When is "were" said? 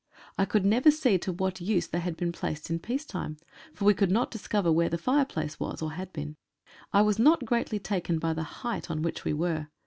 9.33-9.67